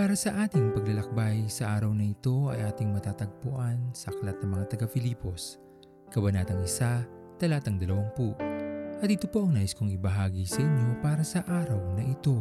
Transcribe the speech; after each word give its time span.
Para 0.00 0.16
sa 0.16 0.32
ating 0.48 0.72
paglalakbay 0.72 1.44
sa 1.52 1.76
araw 1.76 1.92
na 1.92 2.08
ito 2.08 2.48
ay 2.48 2.64
ating 2.72 2.88
matatagpuan 2.88 3.92
sa 3.92 4.08
Aklat 4.08 4.40
ng 4.40 4.48
mga 4.48 4.72
taga-Filipos, 4.72 5.60
Kabanatang 6.08 6.64
1, 6.64 7.36
Talatang 7.36 7.76
20. 7.76 8.96
At 9.04 9.08
ito 9.12 9.28
po 9.28 9.44
ang 9.44 9.52
nais 9.52 9.76
kong 9.76 9.92
ibahagi 9.92 10.48
sa 10.48 10.64
inyo 10.64 11.04
para 11.04 11.20
sa 11.20 11.44
araw 11.44 12.00
na 12.00 12.08
ito. 12.08 12.40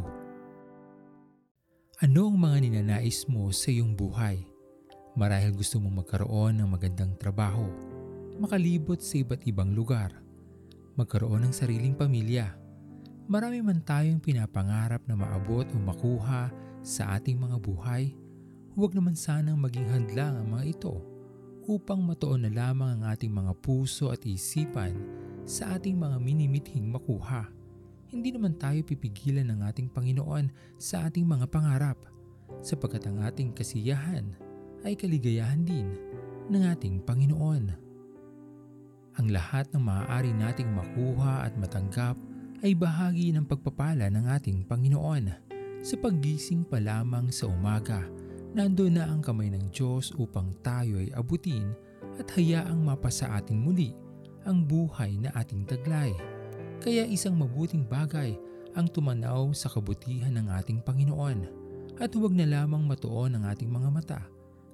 Ano 1.99 2.31
ang 2.31 2.39
mga 2.39 2.63
ninanais 2.63 3.27
mo 3.27 3.51
sa 3.51 3.75
iyong 3.75 3.91
buhay? 3.91 4.39
Marahil 5.19 5.51
gusto 5.51 5.83
mong 5.83 6.07
magkaroon 6.07 6.63
ng 6.63 6.69
magandang 6.71 7.19
trabaho, 7.19 7.67
makalibot 8.39 9.03
sa 9.03 9.19
iba't 9.19 9.43
ibang 9.43 9.75
lugar, 9.75 10.15
magkaroon 10.95 11.43
ng 11.43 11.51
sariling 11.51 11.91
pamilya. 11.91 12.55
Marami 13.27 13.59
man 13.59 13.83
tayong 13.83 14.23
pinapangarap 14.23 15.03
na 15.11 15.19
maabot 15.19 15.67
o 15.67 15.75
makuha 15.75 16.68
sa 16.79 17.19
ating 17.19 17.35
mga 17.35 17.59
buhay, 17.59 18.15
huwag 18.71 18.95
naman 18.95 19.11
sanang 19.11 19.59
maging 19.59 19.87
hadlang 19.91 20.39
ang 20.39 20.47
mga 20.55 20.79
ito 20.79 20.95
upang 21.67 21.99
matuon 21.99 22.47
na 22.47 22.51
lamang 22.51 22.97
ang 22.97 23.03
ating 23.11 23.29
mga 23.29 23.51
puso 23.59 24.09
at 24.09 24.23
isipan 24.23 24.95
sa 25.43 25.75
ating 25.75 25.99
mga 25.99 26.17
minimithing 26.23 26.87
makuha. 26.87 27.51
Hindi 28.09 28.33
naman 28.33 28.57
tayo 28.57 28.79
pipigilan 28.81 29.51
ng 29.53 29.59
ating 29.69 29.91
Panginoon 29.91 30.49
sa 30.79 31.05
ating 31.11 31.27
mga 31.27 31.45
pangarap 31.51 31.99
sapagkat 32.63 33.05
ang 33.05 33.21
ating 33.21 33.53
kasiyahan 33.53 34.33
ay 34.81 34.95
kaligayahan 34.95 35.61
din 35.61 35.93
ng 36.49 36.63
ating 36.73 37.03
Panginoon. 37.05 37.63
Ang 39.19 39.27
lahat 39.29 39.67
ng 39.75 39.83
maaari 39.83 40.31
nating 40.31 40.71
makuha 40.71 41.43
at 41.43 41.53
matanggap 41.59 42.15
ay 42.63 42.71
bahagi 42.71 43.35
ng 43.35 43.43
pagpapala 43.43 44.07
ng 44.07 44.25
ating 44.31 44.63
Panginoon 44.63 45.48
sa 45.79 45.95
paggising 45.95 46.67
pa 46.67 46.75
lamang 46.83 47.31
sa 47.31 47.47
umaga, 47.47 48.03
nandoon 48.51 48.99
na 48.99 49.07
ang 49.07 49.23
kamay 49.23 49.47
ng 49.47 49.71
Diyos 49.71 50.11
upang 50.19 50.51
tayo 50.59 50.99
ay 50.99 51.07
abutin 51.15 51.71
at 52.19 52.27
hayaang 52.35 52.83
mapasa 52.83 53.31
atin 53.31 53.63
muli 53.63 53.95
ang 54.43 54.67
buhay 54.67 55.15
na 55.15 55.31
ating 55.39 55.63
taglay. 55.63 56.11
Kaya 56.83 57.07
isang 57.07 57.39
mabuting 57.39 57.87
bagay 57.87 58.35
ang 58.75 58.91
tumanaw 58.91 59.55
sa 59.55 59.71
kabutihan 59.71 60.35
ng 60.35 60.47
ating 60.59 60.83
Panginoon 60.83 61.47
at 61.99 62.11
huwag 62.15 62.35
na 62.35 62.47
lamang 62.47 62.83
matuon 62.83 63.39
ang 63.39 63.47
ating 63.47 63.71
mga 63.71 63.89
mata 63.91 64.21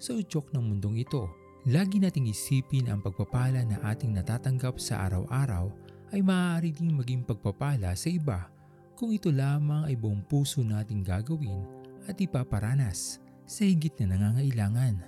sa 0.02 0.14
utyok 0.14 0.54
ng 0.54 0.64
mundong 0.74 1.02
ito. 1.02 1.30
Lagi 1.66 1.98
nating 1.98 2.30
isipin 2.30 2.94
ang 2.94 3.02
pagpapala 3.02 3.66
na 3.66 3.82
ating 3.90 4.14
natatanggap 4.14 4.78
sa 4.78 5.10
araw-araw 5.10 5.74
ay 6.14 6.22
maaari 6.22 6.70
ding 6.70 6.94
maging 6.94 7.26
pagpapala 7.26 7.98
sa 7.98 8.10
iba 8.14 8.55
kung 8.96 9.12
ito 9.12 9.28
lamang 9.28 9.86
ay 9.92 10.00
buong 10.00 10.24
puso 10.24 10.64
nating 10.64 11.04
gagawin 11.04 11.68
at 12.08 12.16
ipaparanas 12.16 13.20
sa 13.44 13.68
higit 13.68 13.92
na 14.00 14.16
nangangailangan. 14.16 15.04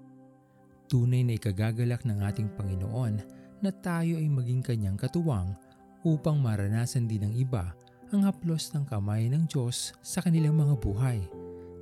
Tunay 0.91 1.23
na 1.23 1.39
ikagagalak 1.39 2.03
ng 2.03 2.19
ating 2.19 2.52
Panginoon 2.55 3.16
na 3.63 3.71
tayo 3.71 4.19
ay 4.19 4.27
maging 4.27 4.61
kanyang 4.61 4.99
katuwang 4.99 5.55
upang 6.03 6.38
maranasan 6.38 7.07
din 7.07 7.27
ng 7.27 7.33
iba 7.39 7.73
ang 8.11 8.23
haplos 8.23 8.71
ng 8.71 8.88
kamay 8.88 9.27
ng 9.27 9.47
Diyos 9.47 9.95
sa 9.99 10.23
kanilang 10.23 10.55
mga 10.55 10.75
buhay. 10.79 11.19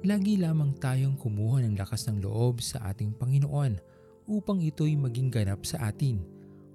Lagi 0.06 0.38
lamang 0.38 0.78
tayong 0.78 1.18
kumuha 1.18 1.66
ng 1.66 1.78
lakas 1.78 2.06
ng 2.10 2.22
loob 2.22 2.62
sa 2.62 2.82
ating 2.94 3.18
Panginoon 3.18 3.78
upang 4.30 4.62
ito'y 4.62 4.98
maging 4.98 5.30
ganap 5.30 5.66
sa 5.66 5.90
atin 5.90 6.22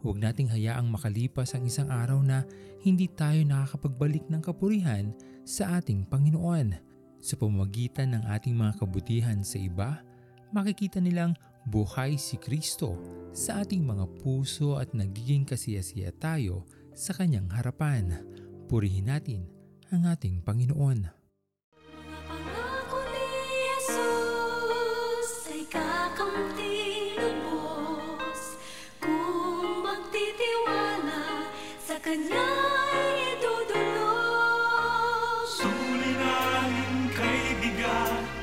Huwag 0.00 0.16
nating 0.16 0.48
hayaang 0.48 0.88
makalipas 0.88 1.52
ang 1.52 1.68
isang 1.68 1.92
araw 1.92 2.24
na 2.24 2.48
hindi 2.80 3.04
tayo 3.04 3.44
nakakapagbalik 3.44 4.24
ng 4.32 4.40
kapurihan 4.40 5.12
sa 5.44 5.76
ating 5.76 6.08
Panginoon. 6.08 6.72
Sa 7.20 7.36
pamagitan 7.36 8.16
ng 8.16 8.24
ating 8.32 8.56
mga 8.56 8.80
kabutihan 8.80 9.44
sa 9.44 9.60
iba, 9.60 10.00
makikita 10.56 11.04
nilang 11.04 11.36
buhay 11.68 12.16
si 12.16 12.40
Kristo 12.40 12.96
sa 13.36 13.60
ating 13.60 13.84
mga 13.84 14.08
puso 14.24 14.80
at 14.80 14.96
nagiging 14.96 15.44
kasiyasiya 15.44 16.16
tayo 16.16 16.64
sa 16.96 17.12
kanyang 17.12 17.52
harapan. 17.52 18.24
Purihin 18.72 19.12
natin 19.12 19.44
ang 19.92 20.08
ating 20.08 20.40
Panginoon. 20.40 21.19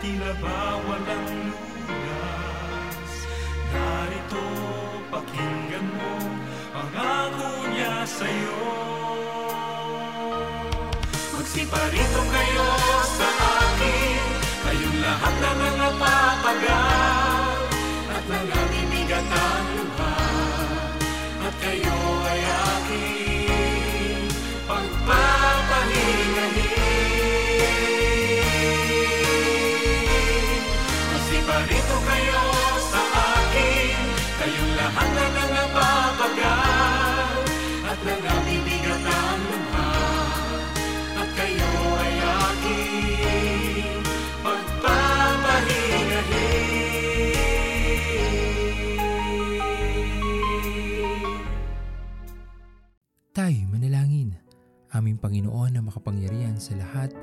Tila 0.07 0.31
ba 0.39 0.79
walang 0.87 1.27
lunas. 1.83 3.11
Narito, 3.75 4.45
pakinggan 5.11 5.87
mo, 5.99 6.15
pangako 6.71 7.51
niya 7.75 8.07
sa'yo. 8.07 8.63
Magsiparito 11.35 12.21
kayo 12.23 12.67
sa 13.19 13.29
akin, 13.59 14.23
kayong 14.63 14.99
lahat 15.03 15.35
na 15.43 15.51
mga 15.59 15.87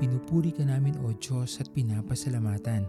pinupuri 0.05 0.53
ka 0.53 0.61
namin 0.61 0.93
o 1.01 1.09
Diyos 1.17 1.57
at 1.57 1.73
pinapasalamatan 1.73 2.85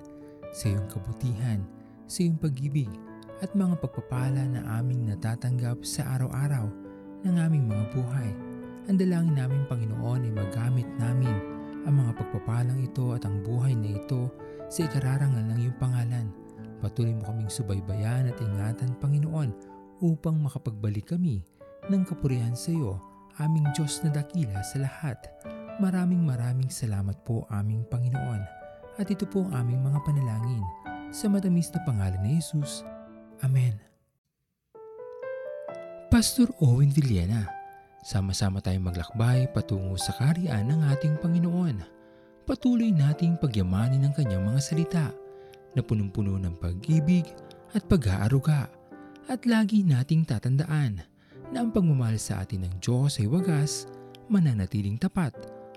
sa 0.53 0.65
iyong 0.69 0.84
kabutihan, 0.93 1.65
sa 2.04 2.21
iyong 2.21 2.37
pag-ibig 2.37 2.93
at 3.41 3.56
mga 3.56 3.81
pagpapala 3.81 4.44
na 4.44 4.60
aming 4.77 5.09
natatanggap 5.09 5.81
sa 5.81 6.04
araw-araw 6.21 6.69
ng 7.25 7.37
aming 7.41 7.72
mga 7.72 7.84
buhay. 7.97 8.31
Ang 8.93 9.00
dalangin 9.00 9.32
namin 9.32 9.65
Panginoon 9.65 10.28
ay 10.28 10.32
magamit 10.37 10.88
namin 11.00 11.32
ang 11.88 12.04
mga 12.04 12.21
pagpapalang 12.21 12.84
ito 12.84 13.16
at 13.16 13.25
ang 13.25 13.41
buhay 13.41 13.72
na 13.72 13.97
ito 13.97 14.28
sa 14.69 14.84
ikararangal 14.84 15.41
ng 15.41 15.59
iyong 15.65 15.81
pangalan. 15.81 16.28
Patuloy 16.84 17.16
mo 17.16 17.25
kaming 17.33 17.48
subaybayan 17.48 18.28
at 18.28 18.37
ingatan 18.44 18.93
Panginoon 19.00 19.56
upang 20.04 20.37
makapagbalik 20.37 21.09
kami 21.16 21.41
ng 21.88 22.03
kapurihan 22.04 22.53
sa 22.53 22.77
iyo 22.77 23.00
aming 23.41 23.65
Diyos 23.72 24.04
na 24.04 24.12
dakila 24.12 24.60
sa 24.60 24.84
lahat. 24.84 25.16
Maraming 25.77 26.25
maraming 26.25 26.73
salamat 26.73 27.21
po 27.21 27.45
aming 27.53 27.85
Panginoon. 27.93 28.41
At 28.97 29.13
ito 29.13 29.28
po 29.28 29.45
ang 29.45 29.61
aming 29.61 29.84
mga 29.84 30.01
panalangin 30.09 30.65
sa 31.13 31.28
matamis 31.28 31.69
na 31.69 31.84
pangalan 31.84 32.17
ni 32.25 32.41
Jesus. 32.41 32.81
Amen. 33.45 33.77
Pastor 36.09 36.49
Owen 36.65 36.89
Villena, 36.89 37.45
sama-sama 38.01 38.65
tayong 38.65 38.89
maglakbay 38.89 39.53
patungo 39.53 40.01
sa 40.01 40.17
kariyan 40.17 40.65
ng 40.65 40.81
ating 40.97 41.21
Panginoon. 41.21 41.84
Patuloy 42.49 42.89
nating 42.89 43.37
pagyamanin 43.37 44.09
ang 44.09 44.17
kanyang 44.17 44.49
mga 44.49 44.61
salita 44.65 45.13
na 45.77 45.84
punong-puno 45.84 46.41
ng 46.41 46.57
pag-ibig 46.57 47.29
at 47.77 47.84
pag-aaruga 47.84 48.72
at 49.29 49.45
lagi 49.45 49.84
nating 49.84 50.25
tatandaan 50.25 51.05
na 51.53 51.57
ang 51.61 51.69
pagmamahal 51.69 52.17
sa 52.17 52.41
atin 52.41 52.65
ng 52.65 52.81
Diyos 52.81 53.21
ay 53.21 53.29
wagas, 53.29 53.84
mananatiling 54.33 54.97
tapat 54.97 55.56